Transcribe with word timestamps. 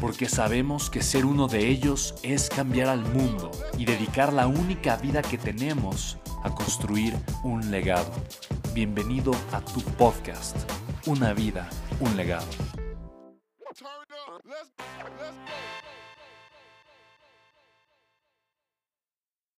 porque 0.00 0.28
sabemos 0.28 0.90
que 0.90 1.02
ser 1.02 1.24
uno 1.24 1.48
de 1.48 1.68
ellos 1.68 2.14
es 2.22 2.48
cambiar 2.48 2.88
al 2.88 3.00
mundo 3.12 3.50
y 3.78 3.84
dedicar 3.84 4.32
la 4.32 4.46
única 4.46 4.96
vida 4.96 5.22
que 5.22 5.38
tenemos 5.38 6.18
a 6.42 6.54
construir 6.54 7.14
un 7.42 7.70
legado. 7.70 8.12
Bienvenido 8.74 9.32
a 9.52 9.60
tu 9.60 9.80
podcast, 9.80 10.56
Una 11.06 11.32
vida, 11.32 11.68
un 12.00 12.16
legado. 12.16 12.46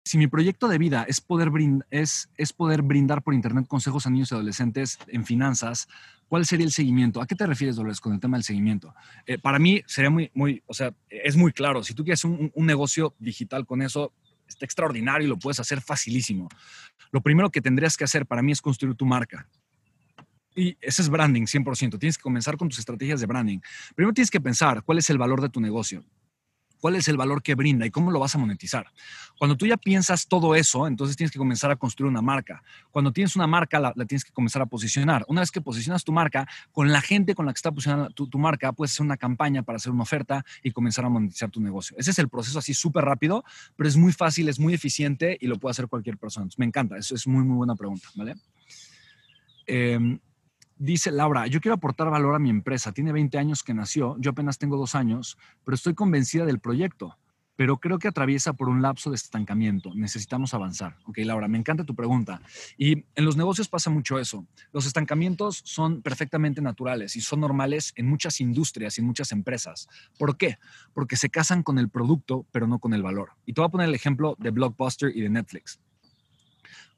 Si 0.07 0.17
mi 0.17 0.27
proyecto 0.27 0.69
de 0.69 0.77
vida 0.77 1.05
es 1.07 1.19
poder, 1.19 1.49
brindar 2.81 3.23
por 3.23 3.33
Internet 3.33 3.67
consejos 3.67 4.07
a 4.07 4.09
niños 4.09 4.31
y 4.31 4.35
adolescentes 4.35 4.99
en 5.07 5.25
finanzas, 5.25 5.89
¿Cuál 6.27 6.45
sería 6.45 6.65
el 6.65 6.71
seguimiento? 6.71 7.21
¿A 7.21 7.27
qué 7.27 7.35
te 7.35 7.45
refieres, 7.45 7.75
Dolores, 7.75 8.01
con 8.01 8.13
el 8.13 8.19
tema 8.19 8.37
del 8.37 8.43
seguimiento? 8.43 8.93
Eh, 9.25 9.37
para 9.37 9.59
mí 9.59 9.81
sería 9.87 10.09
muy, 10.09 10.29
muy, 10.33 10.61
o 10.65 10.73
sea, 10.73 10.93
es 11.09 11.35
muy 11.35 11.51
claro. 11.53 11.83
Si 11.83 11.93
tú 11.93 12.03
quieres 12.03 12.23
un, 12.25 12.51
un 12.53 12.65
negocio 12.65 13.15
digital 13.19 13.65
con 13.65 13.81
eso, 13.81 14.13
está 14.47 14.65
extraordinario 14.65 15.25
y 15.25 15.29
lo 15.29 15.37
puedes 15.37 15.59
hacer 15.59 15.81
facilísimo. 15.81 16.49
Lo 17.11 17.21
primero 17.21 17.49
que 17.49 17.61
tendrías 17.61 17.95
que 17.95 18.03
hacer 18.03 18.25
para 18.25 18.41
mí 18.41 18.51
es 18.51 18.61
construir 18.61 18.95
tu 18.95 19.05
marca. 19.05 19.47
Y 20.55 20.75
ese 20.81 21.03
es 21.03 21.09
branding, 21.09 21.43
100%. 21.43 21.99
Tienes 21.99 22.17
que 22.17 22.23
comenzar 22.23 22.57
con 22.57 22.67
tus 22.67 22.79
estrategias 22.79 23.19
de 23.19 23.27
branding. 23.27 23.59
Primero 23.95 24.13
tienes 24.13 24.31
que 24.31 24.41
pensar 24.41 24.83
cuál 24.83 24.97
es 24.97 25.09
el 25.09 25.17
valor 25.17 25.41
de 25.41 25.49
tu 25.49 25.61
negocio 25.61 26.03
cuál 26.79 26.95
es 26.95 27.07
el 27.07 27.17
valor 27.17 27.41
que 27.41 27.55
brinda 27.55 27.85
y 27.85 27.91
cómo 27.91 28.11
lo 28.11 28.19
vas 28.19 28.35
a 28.35 28.37
monetizar. 28.37 28.87
Cuando 29.37 29.55
tú 29.55 29.67
ya 29.67 29.77
piensas 29.77 30.27
todo 30.27 30.55
eso, 30.55 30.87
entonces 30.87 31.15
tienes 31.15 31.31
que 31.31 31.37
comenzar 31.37 31.69
a 31.69 31.75
construir 31.75 32.09
una 32.09 32.21
marca. 32.21 32.63
Cuando 32.91 33.11
tienes 33.11 33.35
una 33.35 33.47
marca, 33.47 33.79
la, 33.79 33.93
tienes 33.93 34.23
que 34.23 34.31
comenzar 34.31 34.61
a 34.61 34.65
posicionar. 34.65 35.25
Una 35.27 35.41
vez 35.41 35.51
que 35.51 35.61
posicionas 35.61 36.03
tu 36.03 36.11
marca, 36.11 36.47
con 36.71 36.91
la 36.91 37.01
gente 37.01 37.35
con 37.35 37.45
la 37.45 37.53
que 37.53 37.57
está 37.57 37.71
posicionando 37.71 38.09
tu, 38.09 38.27
tu, 38.27 38.39
marca, 38.39 38.71
puedes 38.73 38.93
hacer 38.93 39.05
una 39.05 39.17
campaña 39.17 39.63
para 39.63 39.77
hacer 39.77 39.91
una 39.91 40.03
oferta 40.03 40.43
y 40.63 40.71
comenzar 40.71 41.05
a 41.05 41.09
monetizar 41.09 41.49
tu 41.49 41.61
negocio. 41.61 41.95
Ese 41.99 42.11
es 42.11 42.19
el 42.19 42.29
proceso 42.29 42.59
así 42.59 42.73
súper 42.73 43.05
rápido, 43.05 43.43
pero 43.75 43.87
es 43.87 43.95
muy 43.95 44.11
fácil, 44.11 44.49
es 44.49 44.59
muy 44.59 44.73
eficiente 44.73 45.37
y 45.39 45.47
lo 45.47 45.57
puede 45.57 45.71
hacer 45.71 45.87
cualquier 45.87 46.17
persona. 46.17 46.47
me 46.57 46.65
encanta, 46.65 46.97
eso 46.97 47.15
es 47.15 47.27
muy, 47.27 47.43
muy 47.43 47.57
buena 47.57 47.75
pregunta, 47.75 48.09
¿vale? 48.15 48.35
Eh, 49.67 50.19
Dice 50.79 51.11
Laura, 51.11 51.47
yo 51.47 51.59
quiero 51.59 51.73
aportar 51.73 52.11
valor 52.11 52.35
a 52.35 52.39
mi 52.39 52.51
empresa. 52.51 52.91
Tiene 52.91 53.11
20 53.11 53.39
años 53.39 53.63
que 53.63 53.73
nació, 53.73 54.15
yo 54.19 54.29
apenas 54.29 54.59
tengo 54.59 54.77
dos 54.77 54.93
años, 54.93 55.35
pero 55.65 55.73
estoy 55.73 55.95
convencida 55.95 56.45
del 56.45 56.59
proyecto. 56.59 57.17
Pero 57.55 57.77
creo 57.77 57.97
que 57.97 58.07
atraviesa 58.07 58.53
por 58.53 58.69
un 58.69 58.83
lapso 58.83 59.09
de 59.09 59.15
estancamiento. 59.15 59.91
Necesitamos 59.95 60.53
avanzar. 60.53 60.95
Ok, 61.05 61.17
Laura, 61.23 61.47
me 61.47 61.57
encanta 61.57 61.83
tu 61.83 61.95
pregunta. 61.95 62.39
Y 62.77 63.05
en 63.15 63.25
los 63.25 63.35
negocios 63.35 63.67
pasa 63.67 63.89
mucho 63.89 64.19
eso. 64.19 64.45
Los 64.71 64.85
estancamientos 64.85 65.63
son 65.65 66.03
perfectamente 66.03 66.61
naturales 66.61 67.15
y 67.15 67.21
son 67.21 67.39
normales 67.39 67.93
en 67.95 68.05
muchas 68.05 68.39
industrias 68.39 68.99
y 68.99 69.01
en 69.01 69.07
muchas 69.07 69.31
empresas. 69.31 69.87
¿Por 70.19 70.37
qué? 70.37 70.59
Porque 70.93 71.15
se 71.15 71.31
casan 71.31 71.63
con 71.63 71.79
el 71.79 71.89
producto, 71.89 72.45
pero 72.51 72.67
no 72.67 72.77
con 72.77 72.93
el 72.93 73.01
valor. 73.01 73.31
Y 73.47 73.53
te 73.53 73.61
voy 73.61 73.69
a 73.69 73.71
poner 73.71 73.89
el 73.89 73.95
ejemplo 73.95 74.35
de 74.37 74.51
Blockbuster 74.51 75.11
y 75.15 75.21
de 75.21 75.29
Netflix. 75.29 75.79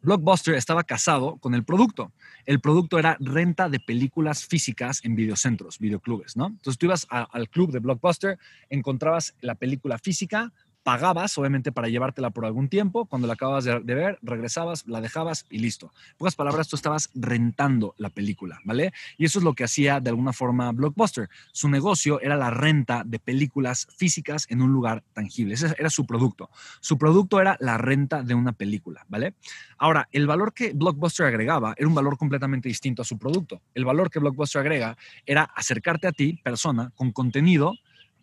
Blockbuster 0.01 0.55
estaba 0.55 0.83
casado 0.83 1.37
con 1.37 1.53
el 1.53 1.63
producto. 1.63 2.11
El 2.45 2.61
producto 2.61 2.97
era 2.97 3.17
renta 3.19 3.69
de 3.69 3.79
películas 3.79 4.45
físicas 4.45 5.03
en 5.03 5.15
videocentros, 5.15 5.77
videoclubes, 5.79 6.37
¿no? 6.37 6.47
Entonces 6.47 6.77
tú 6.77 6.85
ibas 6.85 7.05
al 7.09 7.49
club 7.49 7.71
de 7.71 7.79
Blockbuster, 7.79 8.39
encontrabas 8.69 9.35
la 9.41 9.55
película 9.55 9.99
física, 9.99 10.53
pagabas, 10.89 11.37
obviamente, 11.37 11.71
para 11.71 11.87
llevártela 11.87 12.31
por 12.31 12.47
algún 12.47 12.67
tiempo. 12.67 13.05
Cuando 13.05 13.27
la 13.27 13.33
acababas 13.33 13.63
de, 13.63 13.79
ver, 13.79 14.17
regresabas, 14.23 14.87
la 14.87 15.01
dejabas 15.01 15.45
y 15.47 15.59
listo. 15.59 15.91
En 16.09 16.17
pocas 16.17 16.33
palabras, 16.33 16.67
tú 16.67 16.75
estabas 16.75 17.11
rentando 17.13 17.93
la 17.99 18.09
película, 18.09 18.59
¿vale? 18.63 18.91
Y 19.15 19.25
eso 19.25 19.37
es 19.37 19.45
lo 19.45 19.53
que 19.53 19.63
hacía 19.63 19.99
de 19.99 20.09
alguna 20.09 20.33
forma 20.33 20.71
Blockbuster. 20.71 21.29
Su 21.51 21.69
negocio 21.69 22.19
era 22.21 22.35
la 22.35 22.49
renta 22.49 23.03
de 23.05 23.19
películas 23.19 23.87
físicas 23.95 24.47
en 24.49 24.63
un 24.63 24.73
lugar 24.73 25.03
tangible. 25.13 25.53
Ese 25.53 25.75
era 25.77 25.91
su 25.91 26.07
producto. 26.07 26.49
Su 26.79 26.97
producto 26.97 27.39
era 27.39 27.55
la 27.59 27.77
renta 27.77 28.23
de 28.23 28.33
una 28.33 28.53
película, 28.53 29.05
¿vale? 29.09 29.35
Ahora, 29.77 30.09
el 30.11 30.25
valor 30.25 30.55
que 30.55 30.73
Blockbuster 30.73 31.27
agregaba 31.27 31.75
era 31.77 31.87
un 31.87 31.93
valor 31.93 32.17
completamente 32.17 32.67
distinto 32.67 33.03
a 33.03 33.05
su 33.05 33.19
producto. 33.19 33.61
El 33.75 33.85
valor 33.85 34.09
que 34.09 34.17
Blockbuster 34.17 34.61
agrega 34.61 34.97
era 35.27 35.43
acercarte 35.43 36.07
a 36.07 36.13
ti, 36.13 36.39
persona, 36.43 36.91
con 36.95 37.11
contenido 37.11 37.75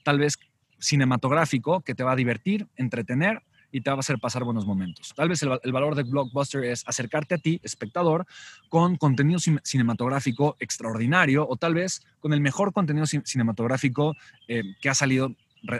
tal 0.06 0.21
vez 0.21 0.38
cinematográfico 0.78 1.81
que 1.81 1.94
te 1.94 2.03
va 2.03 2.12
a 2.12 2.16
divertir, 2.16 2.66
entretener 2.76 3.42
y 3.72 3.81
te 3.81 3.91
va 3.91 3.97
a 3.97 4.00
hacer 4.00 4.19
pasar 4.19 4.44
buenos 4.44 4.66
momentos. 4.66 5.12
Tal 5.14 5.28
vez 5.28 5.42
el, 5.42 5.72
valor 5.72 5.94
de 5.94 6.04
Blockbuster 6.04 6.64
es 6.64 6.82
acercarte 6.87 7.34
a 7.34 7.38
ti, 7.38 7.60
espectador, 7.62 8.26
con 8.69 8.97
contenido 8.97 9.38
cinematográfico 9.38 10.56
extraordinario 10.60 11.47
o 11.48 11.56
tal 11.56 11.75
vez 11.75 12.03
con 12.20 12.32
el 12.32 12.41
mejor 12.41 12.72
contenido 12.72 13.06
cinematográfico 13.06 14.14
eh, 14.48 14.62
que 14.81 14.88
ha 14.88 14.94
salido 14.94 15.34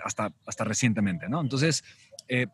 hasta, 0.05 0.33
hasta 0.47 0.65
recientemente, 0.65 1.29
¿no? 1.29 1.41
Entonces, 1.41 1.85
eh, 2.29 2.47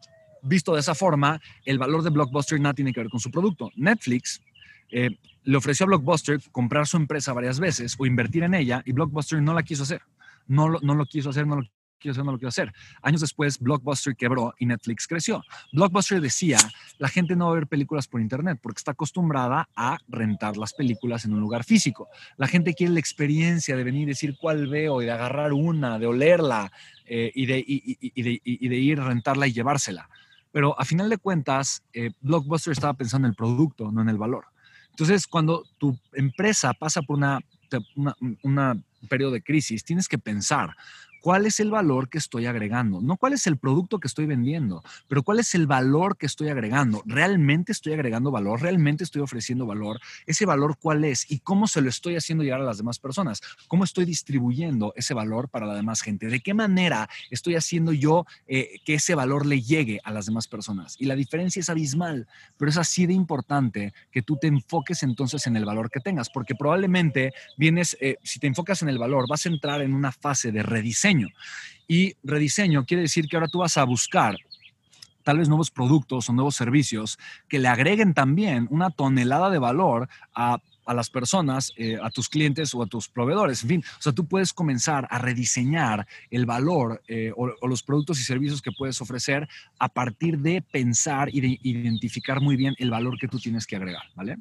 visto 0.42 0.74
de 0.74 0.80
esa 0.80 0.94
forma, 0.94 1.40
el 1.64 1.78
valor 1.78 2.02
de 2.02 2.10
Blockbuster 2.10 2.60
nada 2.60 2.74
tiene 2.74 2.92
que 2.92 3.00
ver 3.00 3.10
con 3.10 3.20
su 3.20 3.30
producto. 3.30 3.70
Netflix 3.76 4.42
eh, 4.90 5.10
le 5.44 5.56
ofreció 5.56 5.84
a 5.84 5.88
Blockbuster 5.88 6.40
comprar 6.52 6.86
su 6.86 6.96
empresa 6.96 7.32
varias 7.32 7.58
veces 7.58 7.96
o 7.98 8.06
invertir 8.06 8.42
en 8.42 8.54
ella 8.54 8.82
y 8.84 8.92
Blockbuster 8.92 9.40
no 9.42 9.54
la 9.54 9.62
quiso 9.62 9.84
hacer. 9.84 10.02
No 10.46 10.68
lo, 10.68 10.80
no 10.80 10.94
lo 10.94 11.06
quiso 11.06 11.30
hacer, 11.30 11.46
no 11.46 11.62
quiero 12.02 12.12
hacer, 12.12 12.24
no 12.24 12.32
lo 12.32 12.38
quiero 12.38 12.48
hacer. 12.48 12.72
Años 13.00 13.20
después, 13.20 13.58
Blockbuster 13.58 14.14
quebró 14.16 14.54
y 14.58 14.66
Netflix 14.66 15.06
creció. 15.06 15.42
Blockbuster 15.72 16.20
decía, 16.20 16.58
la 16.98 17.08
gente 17.08 17.36
no 17.36 17.46
va 17.46 17.52
a 17.52 17.54
ver 17.54 17.66
películas 17.66 18.06
por 18.08 18.20
internet 18.20 18.58
porque 18.62 18.78
está 18.78 18.90
acostumbrada 18.90 19.68
a 19.74 19.98
rentar 20.08 20.56
las 20.56 20.74
películas 20.74 21.24
en 21.24 21.32
un 21.32 21.40
lugar 21.40 21.64
físico. 21.64 22.08
La 22.36 22.48
gente 22.48 22.74
quiere 22.74 22.92
la 22.92 23.00
experiencia 23.00 23.76
de 23.76 23.84
venir 23.84 24.02
y 24.02 24.06
decir 24.06 24.36
cuál 24.38 24.66
veo 24.66 25.00
y 25.00 25.06
de 25.06 25.12
agarrar 25.12 25.52
una, 25.52 25.98
de 25.98 26.06
olerla 26.06 26.70
eh, 27.06 27.30
y, 27.34 27.46
de, 27.46 28.76
ir 28.76 29.00
a 29.00 29.04
rentarla 29.04 29.46
y 29.46 29.52
llevársela. 29.52 30.08
Pero 30.50 30.78
a 30.78 30.84
final 30.84 31.08
de 31.08 31.16
cuentas, 31.16 31.82
eh, 31.94 32.10
Blockbuster 32.20 32.72
estaba 32.72 32.94
pensando 32.94 33.26
en 33.26 33.30
el 33.30 33.36
producto, 33.36 33.90
no 33.90 34.02
en 34.02 34.08
el 34.08 34.18
valor. 34.18 34.46
Entonces, 34.90 35.26
cuando 35.26 35.64
tu 35.78 35.98
empresa 36.12 36.74
pasa 36.74 37.00
por 37.00 37.16
una, 37.16 37.40
una, 37.96 38.14
una 38.42 38.76
periodo 39.08 39.32
de 39.32 39.42
crisis, 39.42 39.84
tienes 39.84 40.08
que 40.08 40.18
pensar, 40.18 40.76
cuál 41.22 41.46
es 41.46 41.60
el 41.60 41.70
valor 41.70 42.10
que 42.10 42.18
estoy 42.18 42.46
agregando, 42.46 43.00
no 43.00 43.16
cuál 43.16 43.32
es 43.32 43.46
el 43.46 43.56
producto 43.56 44.00
que 44.00 44.08
estoy 44.08 44.26
vendiendo, 44.26 44.82
pero 45.08 45.22
cuál 45.22 45.38
es 45.38 45.54
el 45.54 45.68
valor 45.68 46.18
que 46.18 46.26
estoy 46.26 46.48
agregando. 46.48 47.02
¿Realmente 47.06 47.70
estoy 47.70 47.92
agregando 47.92 48.32
valor? 48.32 48.60
¿Realmente 48.60 49.04
estoy 49.04 49.22
ofreciendo 49.22 49.64
valor? 49.64 50.00
¿Ese 50.26 50.44
valor 50.44 50.76
cuál 50.80 51.04
es? 51.04 51.30
¿Y 51.30 51.38
cómo 51.38 51.68
se 51.68 51.80
lo 51.80 51.88
estoy 51.88 52.16
haciendo 52.16 52.42
llegar 52.42 52.60
a 52.60 52.64
las 52.64 52.78
demás 52.78 52.98
personas? 52.98 53.40
¿Cómo 53.68 53.84
estoy 53.84 54.04
distribuyendo 54.04 54.92
ese 54.96 55.14
valor 55.14 55.48
para 55.48 55.66
la 55.66 55.74
demás 55.74 56.02
gente? 56.02 56.26
¿De 56.26 56.40
qué 56.40 56.54
manera 56.54 57.08
estoy 57.30 57.54
haciendo 57.54 57.92
yo 57.92 58.26
eh, 58.48 58.80
que 58.84 58.94
ese 58.94 59.14
valor 59.14 59.46
le 59.46 59.62
llegue 59.62 60.00
a 60.02 60.10
las 60.10 60.26
demás 60.26 60.48
personas? 60.48 60.96
Y 60.98 61.04
la 61.04 61.14
diferencia 61.14 61.60
es 61.60 61.70
abismal, 61.70 62.26
pero 62.56 62.68
es 62.68 62.76
así 62.76 63.06
de 63.06 63.14
importante 63.14 63.94
que 64.10 64.22
tú 64.22 64.36
te 64.38 64.48
enfoques 64.48 65.04
entonces 65.04 65.46
en 65.46 65.56
el 65.56 65.64
valor 65.64 65.88
que 65.88 66.00
tengas, 66.00 66.30
porque 66.30 66.56
probablemente 66.56 67.32
vienes, 67.56 67.96
eh, 68.00 68.16
si 68.24 68.40
te 68.40 68.48
enfocas 68.48 68.82
en 68.82 68.88
el 68.88 68.98
valor, 68.98 69.26
vas 69.28 69.46
a 69.46 69.50
entrar 69.50 69.82
en 69.82 69.94
una 69.94 70.10
fase 70.10 70.50
de 70.50 70.64
rediseño 70.64 71.11
y 71.88 72.14
rediseño 72.22 72.84
quiere 72.84 73.02
decir 73.02 73.28
que 73.28 73.36
ahora 73.36 73.48
tú 73.48 73.58
vas 73.58 73.76
a 73.76 73.84
buscar 73.84 74.36
tal 75.22 75.38
vez 75.38 75.48
nuevos 75.48 75.70
productos 75.70 76.28
o 76.28 76.32
nuevos 76.32 76.56
servicios 76.56 77.18
que 77.48 77.58
le 77.58 77.68
agreguen 77.68 78.14
también 78.14 78.66
una 78.70 78.90
tonelada 78.90 79.50
de 79.50 79.58
valor 79.58 80.08
a 80.34 80.58
a 80.84 80.94
las 80.94 81.10
personas, 81.10 81.72
eh, 81.76 81.98
a 82.02 82.10
tus 82.10 82.28
clientes 82.28 82.74
o 82.74 82.82
a 82.82 82.86
tus 82.86 83.08
proveedores. 83.08 83.62
En 83.62 83.68
fin, 83.68 83.84
o 83.98 84.02
sea, 84.02 84.12
tú 84.12 84.26
puedes 84.26 84.52
comenzar 84.52 85.06
a 85.10 85.18
rediseñar 85.18 86.06
el 86.30 86.46
valor 86.46 87.02
eh, 87.08 87.32
o, 87.36 87.66
los 87.66 87.82
productos 87.82 88.20
y 88.20 88.24
servicios 88.24 88.62
que 88.62 88.72
puedes 88.72 89.00
ofrecer 89.00 89.48
a 89.78 89.88
partir 89.88 90.38
de 90.38 90.62
pensar 90.62 91.28
y 91.32 91.40
de 91.40 91.58
identificar 91.62 92.40
muy 92.40 92.56
bien 92.56 92.74
el 92.78 92.90
valor 92.90 93.18
que 93.18 93.28
tú 93.28 93.38
tienes 93.38 93.66
que 93.66 93.76
agregar, 93.76 94.02
¿vale? 94.14 94.36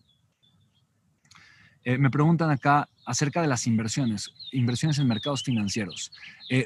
Eh, 1.83 1.97
me 1.97 2.11
preguntan 2.11 2.51
acá 2.51 2.87
acerca 3.11 3.41
de 3.41 3.47
las 3.47 3.67
inversiones, 3.67 4.31
inversiones 4.51 4.97
en 4.99 5.07
mercados 5.07 5.43
financieros. 5.43 6.11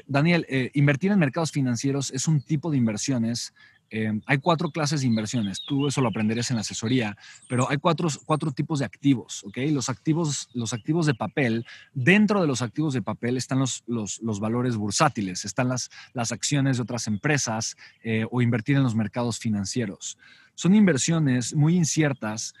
Daniel, 0.06 0.46
invertir 0.74 1.12
en 1.12 1.18
mercados 1.18 1.52
financieros 1.52 2.10
es 2.10 2.26
un 2.26 2.40
tipo 2.40 2.70
de 2.70 2.76
inversiones 2.76 3.52
eh, 3.90 4.20
hay 4.26 4.38
cuatro 4.38 4.70
clases 4.70 5.02
de 5.02 5.06
inversiones, 5.06 5.62
tú 5.64 5.86
eso 5.86 6.00
lo 6.00 6.08
aprenderías 6.08 6.50
en 6.50 6.56
la 6.56 6.62
asesoría, 6.62 7.16
pero 7.48 7.70
hay 7.70 7.76
cuatro, 7.76 8.08
cuatro 8.24 8.50
tipos 8.50 8.80
de 8.80 8.84
activos, 8.84 9.44
¿ok? 9.44 9.58
Los 9.70 9.88
activos, 9.88 10.48
los 10.54 10.72
activos 10.72 11.06
de 11.06 11.14
papel, 11.14 11.64
dentro 11.94 12.40
de 12.40 12.48
los 12.48 12.62
activos 12.62 12.94
de 12.94 13.02
papel 13.02 13.36
están 13.36 13.60
los, 13.60 13.84
los, 13.86 14.20
los 14.22 14.40
valores 14.40 14.76
bursátiles, 14.76 15.44
están 15.44 15.68
las, 15.68 15.90
las 16.14 16.32
acciones 16.32 16.78
de 16.78 16.82
otras 16.82 17.06
empresas 17.06 17.76
eh, 18.02 18.26
o 18.30 18.42
invertir 18.42 18.76
en 18.76 18.82
los 18.82 18.96
mercados 18.96 19.38
financieros. 19.38 20.18
Son 20.56 20.74
inversiones 20.74 21.54
muy 21.54 21.76
inciertas 21.76 22.54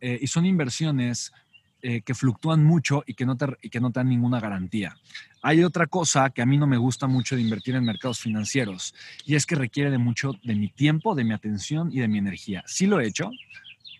eh, 0.00 0.18
y 0.20 0.26
son 0.26 0.44
inversiones 0.44 1.32
eh, 1.86 2.00
que 2.00 2.14
fluctúan 2.14 2.64
mucho 2.64 3.04
y 3.06 3.12
que, 3.12 3.26
no 3.26 3.36
te, 3.36 3.46
que 3.70 3.78
no 3.78 3.90
dan 3.90 4.08
ninguna 4.08 4.40
garantía. 4.40 4.96
Hay 5.42 5.62
otra 5.62 5.86
cosa 5.86 6.30
que 6.30 6.40
a 6.40 6.46
mí 6.46 6.56
no 6.56 6.66
me 6.66 6.78
gusta 6.78 7.06
mucho 7.06 7.36
de 7.36 7.42
invertir 7.42 7.74
en 7.74 7.84
mercados 7.84 8.20
financieros 8.20 8.94
y 9.26 9.34
es 9.34 9.44
que 9.44 9.54
requiere 9.54 9.90
de 9.90 9.98
mucho 9.98 10.32
de 10.42 10.54
mi 10.54 10.68
tiempo, 10.68 11.14
de 11.14 11.24
mi 11.24 11.34
atención 11.34 11.90
y 11.92 12.00
de 12.00 12.08
mi 12.08 12.16
energía. 12.16 12.64
Sí 12.66 12.86
lo 12.86 13.00
he 13.00 13.06
hecho, 13.06 13.30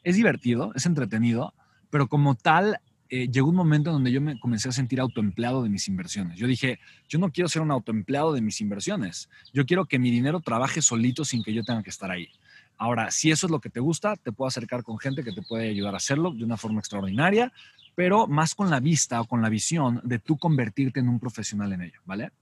es 0.02 0.16
divertido, 0.16 0.72
es 0.74 0.86
entretenido, 0.86 1.52
pero 1.90 2.08
como 2.08 2.36
tal 2.36 2.80
eh, 3.10 3.28
llegó 3.28 3.50
un 3.50 3.56
momento 3.56 3.92
donde 3.92 4.10
yo 4.10 4.22
me 4.22 4.40
comencé 4.40 4.70
a 4.70 4.72
sentir 4.72 4.98
autoempleado 4.98 5.62
de 5.62 5.68
mis 5.68 5.86
inversiones. 5.86 6.38
Yo 6.38 6.46
dije, 6.46 6.78
yo 7.06 7.18
no 7.18 7.30
quiero 7.32 7.50
ser 7.50 7.60
un 7.60 7.70
autoempleado 7.70 8.32
de 8.32 8.40
mis 8.40 8.62
inversiones. 8.62 9.28
Yo 9.52 9.66
quiero 9.66 9.84
que 9.84 9.98
mi 9.98 10.10
dinero 10.10 10.40
trabaje 10.40 10.80
solito 10.80 11.22
sin 11.26 11.44
que 11.44 11.52
yo 11.52 11.62
tenga 11.62 11.82
que 11.82 11.90
estar 11.90 12.10
ahí. 12.10 12.30
Ahora, 12.76 13.10
si 13.10 13.30
eso 13.30 13.46
es 13.46 13.50
lo 13.50 13.60
que 13.60 13.70
te 13.70 13.80
gusta, 13.80 14.16
te 14.16 14.32
puedo 14.32 14.48
acercar 14.48 14.82
con 14.82 14.98
gente 14.98 15.22
que 15.22 15.32
te 15.32 15.42
puede 15.42 15.70
ayudar 15.70 15.94
a 15.94 15.98
hacerlo 15.98 16.32
de 16.32 16.44
una 16.44 16.56
forma 16.56 16.80
extraordinaria, 16.80 17.52
pero 17.94 18.26
más 18.26 18.54
con 18.54 18.70
la 18.70 18.80
vista 18.80 19.20
o 19.20 19.26
con 19.26 19.42
la 19.42 19.48
visión 19.48 20.00
de 20.04 20.18
tú 20.18 20.36
convertirte 20.36 21.00
en 21.00 21.08
un 21.08 21.20
profesional 21.20 21.72
en 21.72 21.82
ello, 21.82 22.00
¿vale? 22.04 22.32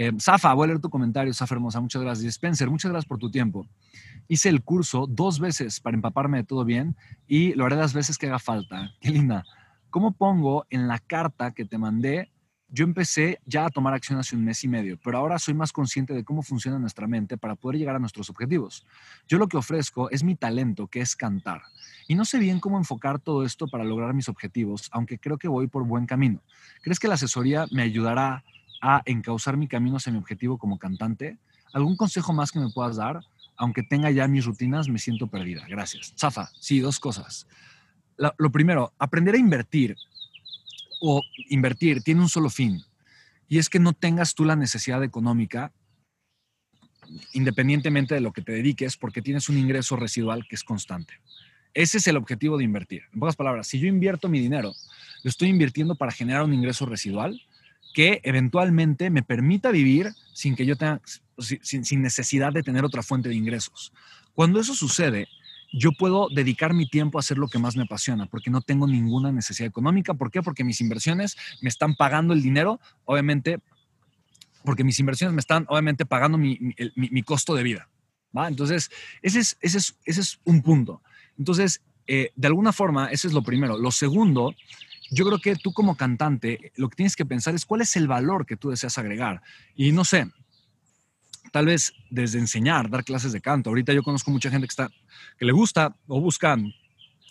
Eh, 0.00 0.12
Safa, 0.18 0.54
voy 0.54 0.64
a 0.64 0.66
leer 0.68 0.80
tu 0.80 0.90
comentario, 0.90 1.34
Safa 1.34 1.56
hermosa, 1.56 1.80
muchas 1.80 2.00
gracias. 2.00 2.26
Spencer, 2.34 2.70
muchas 2.70 2.90
gracias 2.90 3.08
por 3.08 3.18
tu 3.18 3.30
tiempo. 3.30 3.66
Hice 4.28 4.48
el 4.48 4.62
curso 4.62 5.06
dos 5.08 5.40
veces 5.40 5.80
para 5.80 5.96
empaparme 5.96 6.38
de 6.38 6.44
todo 6.44 6.64
bien 6.64 6.96
y 7.26 7.52
lo 7.54 7.66
haré 7.66 7.74
las 7.74 7.94
veces 7.94 8.16
que 8.16 8.28
haga 8.28 8.38
falta. 8.38 8.94
Qué 9.00 9.10
linda. 9.10 9.44
¿Cómo 9.90 10.12
pongo 10.12 10.66
en 10.70 10.86
la 10.86 11.00
carta 11.00 11.50
que 11.50 11.64
te 11.64 11.78
mandé 11.78 12.30
yo 12.70 12.84
empecé 12.84 13.40
ya 13.46 13.64
a 13.64 13.70
tomar 13.70 13.94
acción 13.94 14.18
hace 14.18 14.36
un 14.36 14.44
mes 14.44 14.62
y 14.62 14.68
medio, 14.68 14.98
pero 15.02 15.18
ahora 15.18 15.38
soy 15.38 15.54
más 15.54 15.72
consciente 15.72 16.12
de 16.12 16.24
cómo 16.24 16.42
funciona 16.42 16.78
nuestra 16.78 17.06
mente 17.06 17.38
para 17.38 17.54
poder 17.54 17.78
llegar 17.78 17.96
a 17.96 17.98
nuestros 17.98 18.28
objetivos. 18.28 18.86
Yo 19.26 19.38
lo 19.38 19.48
que 19.48 19.56
ofrezco 19.56 20.10
es 20.10 20.22
mi 20.22 20.36
talento, 20.36 20.86
que 20.86 21.00
es 21.00 21.16
cantar. 21.16 21.62
Y 22.06 22.14
no 22.14 22.24
sé 22.24 22.38
bien 22.38 22.60
cómo 22.60 22.76
enfocar 22.76 23.18
todo 23.18 23.44
esto 23.44 23.68
para 23.68 23.84
lograr 23.84 24.12
mis 24.12 24.28
objetivos, 24.28 24.88
aunque 24.92 25.18
creo 25.18 25.38
que 25.38 25.48
voy 25.48 25.66
por 25.66 25.84
buen 25.84 26.06
camino. 26.06 26.42
¿Crees 26.82 26.98
que 26.98 27.08
la 27.08 27.14
asesoría 27.14 27.66
me 27.70 27.82
ayudará 27.82 28.44
a 28.82 29.02
encauzar 29.06 29.56
mi 29.56 29.66
camino 29.66 29.96
hacia 29.96 30.12
mi 30.12 30.18
objetivo 30.18 30.58
como 30.58 30.78
cantante? 30.78 31.38
¿Algún 31.72 31.96
consejo 31.96 32.32
más 32.32 32.52
que 32.52 32.60
me 32.60 32.70
puedas 32.70 32.96
dar? 32.96 33.20
Aunque 33.56 33.82
tenga 33.82 34.10
ya 34.10 34.28
mis 34.28 34.44
rutinas, 34.44 34.88
me 34.88 34.98
siento 34.98 35.26
perdida. 35.26 35.64
Gracias. 35.68 36.14
Zafa, 36.18 36.50
sí, 36.60 36.80
dos 36.80 37.00
cosas. 37.00 37.46
lo 38.36 38.50
primero, 38.50 38.92
aprender 38.98 39.34
a 39.34 39.38
invertir 39.38 39.96
o 41.00 41.22
invertir 41.48 42.02
tiene 42.02 42.20
un 42.20 42.28
solo 42.28 42.50
fin 42.50 42.82
y 43.48 43.58
es 43.58 43.68
que 43.68 43.78
no 43.78 43.92
tengas 43.92 44.34
tú 44.34 44.44
la 44.44 44.56
necesidad 44.56 45.02
económica 45.02 45.72
independientemente 47.32 48.14
de 48.14 48.20
lo 48.20 48.32
que 48.32 48.42
te 48.42 48.52
dediques 48.52 48.96
porque 48.96 49.22
tienes 49.22 49.48
un 49.48 49.58
ingreso 49.58 49.96
residual 49.96 50.46
que 50.48 50.56
es 50.56 50.64
constante. 50.64 51.14
Ese 51.74 51.98
es 51.98 52.06
el 52.06 52.16
objetivo 52.16 52.58
de 52.58 52.64
invertir. 52.64 53.02
En 53.12 53.20
pocas 53.20 53.36
palabras, 53.36 53.66
si 53.66 53.78
yo 53.78 53.86
invierto 53.86 54.28
mi 54.28 54.40
dinero, 54.40 54.72
lo 55.22 55.28
estoy 55.28 55.48
invirtiendo 55.48 55.94
para 55.94 56.12
generar 56.12 56.42
un 56.42 56.54
ingreso 56.54 56.86
residual 56.86 57.40
que 57.94 58.20
eventualmente 58.24 59.10
me 59.10 59.22
permita 59.22 59.70
vivir 59.70 60.12
sin 60.32 60.56
que 60.56 60.66
yo 60.66 60.76
tenga, 60.76 61.00
sin, 61.38 61.84
sin 61.84 62.02
necesidad 62.02 62.52
de 62.52 62.62
tener 62.62 62.84
otra 62.84 63.02
fuente 63.02 63.28
de 63.28 63.34
ingresos. 63.34 63.92
Cuando 64.34 64.60
eso 64.60 64.74
sucede, 64.74 65.28
yo 65.72 65.92
puedo 65.92 66.28
dedicar 66.30 66.74
mi 66.74 66.88
tiempo 66.88 67.18
a 67.18 67.20
hacer 67.20 67.38
lo 67.38 67.48
que 67.48 67.58
más 67.58 67.76
me 67.76 67.82
apasiona, 67.82 68.26
porque 68.26 68.50
no 68.50 68.60
tengo 68.60 68.86
ninguna 68.86 69.32
necesidad 69.32 69.68
económica. 69.68 70.14
¿Por 70.14 70.30
qué? 70.30 70.42
Porque 70.42 70.64
mis 70.64 70.80
inversiones 70.80 71.36
me 71.60 71.68
están 71.68 71.94
pagando 71.94 72.32
el 72.34 72.42
dinero, 72.42 72.80
obviamente, 73.04 73.60
porque 74.64 74.84
mis 74.84 74.98
inversiones 74.98 75.34
me 75.34 75.40
están, 75.40 75.66
obviamente, 75.68 76.06
pagando 76.06 76.38
mi, 76.38 76.74
costo 77.22 77.54
de 77.54 77.62
vida. 77.62 77.88
¿va? 78.36 78.48
Entonces, 78.48 78.90
ese 79.22 79.40
es, 79.40 79.58
ese, 79.60 79.78
es, 79.78 79.96
ese 80.04 80.20
es 80.20 80.40
un 80.44 80.62
punto. 80.62 81.02
Entonces, 81.38 81.82
eh, 82.06 82.32
de 82.34 82.48
alguna 82.48 82.72
forma, 82.72 83.06
ese 83.10 83.28
es 83.28 83.34
lo 83.34 83.42
primero. 83.42 83.78
Lo 83.78 83.90
segundo, 83.90 84.54
yo 85.10 85.26
creo 85.26 85.38
que 85.38 85.56
tú 85.56 85.72
como 85.72 85.96
cantante, 85.96 86.72
lo 86.76 86.88
que 86.88 86.96
tienes 86.96 87.16
que 87.16 87.26
pensar 87.26 87.54
es 87.54 87.66
cuál 87.66 87.82
es 87.82 87.96
el 87.96 88.08
valor 88.08 88.46
que 88.46 88.56
tú 88.56 88.70
deseas 88.70 88.98
agregar. 88.98 89.42
Y 89.74 89.92
no 89.92 90.04
sé, 90.04 90.30
tal 91.52 91.66
vez 91.66 91.92
desde 92.10 92.38
enseñar, 92.38 92.90
dar 92.90 93.04
clases 93.04 93.32
de 93.32 93.40
canto. 93.40 93.70
Ahorita 93.70 93.92
yo 93.92 94.02
conozco 94.02 94.30
mucha 94.30 94.50
gente 94.50 94.66
que, 94.66 94.72
está, 94.72 94.90
que 95.38 95.44
le 95.44 95.52
gusta 95.52 95.94
o 96.06 96.20
busca, 96.20 96.56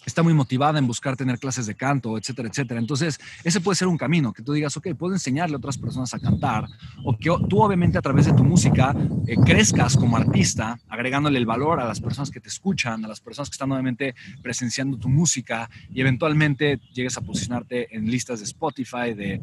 está 0.08 0.24
muy 0.24 0.34
motivada 0.34 0.80
en 0.80 0.88
buscar 0.88 1.18
tener 1.18 1.38
clases 1.38 1.66
de 1.66 1.76
canto, 1.76 2.18
etcétera, 2.18 2.48
etcétera. 2.48 2.80
Entonces, 2.80 3.20
ese 3.44 3.60
puede 3.60 3.76
ser 3.76 3.90
un 3.90 3.98
camino, 3.98 4.32
que 4.32 4.42
tú 4.42 4.54
digas, 4.54 4.76
ok, 4.78 4.96
puedo 4.98 5.14
enseñarle 5.14 5.56
a 5.56 5.58
otras 5.58 5.78
personas 5.78 6.14
a 6.14 6.20
cantar, 6.20 6.66
o 7.04 7.16
que 7.16 7.30
tú 7.50 7.62
obviamente 7.62 7.98
a 7.98 8.02
través 8.02 8.26
de 8.26 8.32
tu 8.32 8.44
música 8.46 8.96
eh, 9.28 9.36
crezcas 9.36 9.98
como 9.98 10.16
artista, 10.16 10.80
agregándole 10.88 11.38
el 11.38 11.46
valor 11.46 11.82
a 11.82 11.86
las 11.86 12.00
personas 12.00 12.32
que 12.32 12.40
te 12.40 12.48
escuchan, 12.48 13.04
a 13.04 13.08
las 13.10 13.20
personas 13.20 13.50
que 13.50 13.56
están 13.56 13.70
obviamente 13.70 14.16
presenciando 14.42 14.98
tu 14.98 15.10
música, 15.10 15.70
y 15.94 16.00
eventualmente 16.00 16.80
llegues 16.94 17.18
a 17.18 17.22
posicionarte 17.22 17.94
en 17.94 18.10
listas 18.10 18.40
de 18.40 18.46
Spotify, 18.46 19.14
de, 19.14 19.42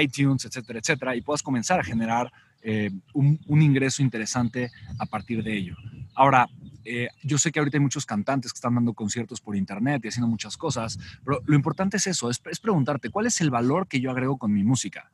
iTunes, 0.00 0.44
etcétera, 0.44 0.78
etcétera, 0.78 1.16
y 1.16 1.20
puedas 1.20 1.42
comenzar 1.42 1.80
a 1.80 1.84
generar 1.84 2.32
eh, 2.62 2.90
un, 3.12 3.38
ingreso 3.60 4.02
interesante 4.02 4.70
a 5.00 5.06
partir 5.06 5.42
de 5.42 5.56
ello. 5.56 5.76
Ahora, 6.14 6.48
eh, 6.86 7.08
yo 7.22 7.38
sé 7.38 7.52
que 7.52 7.58
ahorita 7.58 7.76
hay 7.76 7.82
muchos 7.82 8.06
cantantes 8.06 8.52
que 8.52 8.56
están 8.56 8.74
dando 8.74 8.94
conciertos 8.94 9.40
por 9.40 9.56
internet 9.56 10.04
y 10.04 10.08
haciendo 10.08 10.28
muchas 10.28 10.56
cosas, 10.56 10.98
pero 11.24 11.42
lo 11.44 11.56
importante 11.56 11.96
es 11.96 12.06
eso, 12.06 12.30
es, 12.30 12.40
es 12.50 12.60
preguntarte 12.60 13.10
cuál 13.10 13.26
es 13.26 13.40
el 13.40 13.50
valor 13.50 13.88
que 13.88 14.00
yo 14.00 14.10
agrego 14.10 14.38
con 14.38 14.52
mi 14.52 14.64
música. 14.64 15.10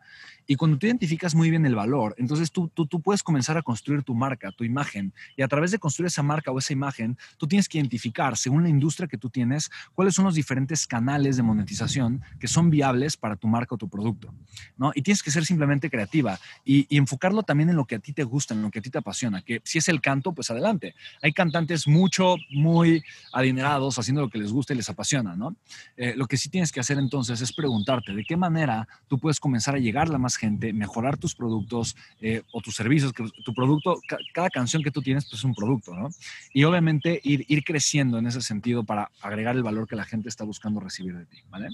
Y 0.46 0.56
cuando 0.56 0.78
tú 0.78 0.86
identificas 0.86 1.34
muy 1.34 1.50
bien 1.50 1.64
el 1.66 1.74
valor, 1.74 2.14
entonces 2.18 2.50
tú, 2.50 2.68
tú, 2.68 3.00
puedes 3.00 3.22
comenzar 3.22 3.56
a 3.56 3.62
construir 3.62 4.02
tu 4.02 4.14
marca, 4.14 4.50
tu 4.52 4.64
imagen. 4.64 5.12
Y 5.36 5.42
a 5.42 5.48
través 5.48 5.70
de 5.70 5.78
construir 5.78 6.08
esa 6.08 6.22
marca 6.22 6.50
o 6.50 6.58
esa 6.58 6.72
imagen, 6.72 7.16
tú 7.38 7.46
tienes 7.46 7.68
que 7.68 7.78
identificar, 7.78 8.36
según 8.36 8.64
la 8.64 8.68
industria 8.68 9.08
que 9.08 9.18
tú 9.18 9.30
tienes, 9.30 9.70
cuáles 9.94 10.14
son 10.14 10.24
los 10.24 10.34
diferentes 10.34 10.86
canales 10.86 11.36
de 11.36 11.42
monetización 11.42 12.22
que 12.40 12.48
son 12.48 12.70
viables 12.70 13.16
para 13.16 13.36
tu 13.36 13.46
marca 13.46 13.74
o 13.74 13.78
tu 13.78 13.88
producto. 13.88 14.34
¿no? 14.76 14.92
Y 14.94 15.02
tienes 15.02 15.22
que 15.22 15.30
ser 15.30 15.44
simplemente 15.44 15.90
creativa 15.90 16.38
y, 16.64 16.86
enfocarlo 17.02 17.42
también 17.42 17.70
en 17.70 17.76
lo 17.76 17.84
que 17.84 17.96
a 17.96 17.98
ti 17.98 18.12
te 18.12 18.22
gusta, 18.22 18.54
en 18.54 18.62
lo 18.62 18.70
que 18.70 18.78
a 18.78 18.82
ti 18.82 18.90
te 18.90 18.98
apasiona. 18.98 19.42
Que 19.42 19.60
si 19.64 19.78
es 19.78 19.88
el 19.88 20.00
canto, 20.00 20.32
pues 20.32 20.50
adelante. 20.50 20.94
Hay 21.20 21.32
cantantes 21.32 21.88
mucho, 21.88 22.36
muy 22.50 23.02
adinerados 23.32 23.98
haciendo 23.98 24.20
lo 24.20 24.28
que 24.28 24.38
les 24.38 24.52
gusta 24.52 24.72
y 24.72 24.76
les 24.76 24.88
apasiona. 24.88 25.34
¿no? 25.34 25.56
Eh, 25.96 26.14
lo 26.16 26.26
que 26.26 26.36
sí 26.36 26.48
tienes 26.48 26.70
que 26.70 26.80
hacer 26.80 26.98
entonces 26.98 27.40
es 27.40 27.52
preguntarte 27.52 28.12
de 28.12 28.24
qué 28.24 28.36
manera 28.36 28.86
tú 29.08 29.18
puedes 29.18 29.40
comenzar 29.40 29.74
a 29.74 29.78
llegar 29.78 30.01
a 30.08 30.12
la 30.12 30.18
más 30.18 30.36
gente, 30.36 30.72
mejorar 30.72 31.16
tus 31.16 31.34
productos 31.34 31.96
eh, 32.20 32.42
o 32.52 32.60
tus 32.60 32.74
servicios, 32.74 33.12
que 33.12 33.24
tu 33.44 33.54
producto, 33.54 34.00
cada 34.32 34.50
canción 34.50 34.82
que 34.82 34.90
tú 34.90 35.02
tienes 35.02 35.24
pues, 35.24 35.40
es 35.40 35.44
un 35.44 35.54
producto, 35.54 35.94
¿no? 35.94 36.10
Y 36.52 36.64
obviamente 36.64 37.20
ir, 37.24 37.44
ir 37.48 37.64
creciendo 37.64 38.18
en 38.18 38.26
ese 38.26 38.42
sentido 38.42 38.84
para 38.84 39.10
agregar 39.20 39.56
el 39.56 39.62
valor 39.62 39.86
que 39.86 39.96
la 39.96 40.04
gente 40.04 40.28
está 40.28 40.44
buscando 40.44 40.80
recibir 40.80 41.16
de 41.16 41.26
ti, 41.26 41.38
¿vale? 41.50 41.68